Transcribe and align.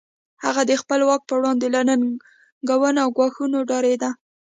هغه 0.43 0.61
د 0.69 0.71
خپل 0.81 0.99
واک 1.09 1.21
پر 1.29 1.37
وړاندې 1.41 1.67
له 1.75 1.81
ننګونو 1.89 2.99
او 3.03 3.09
ګواښونو 3.17 3.57
ډارېده. 3.69 4.09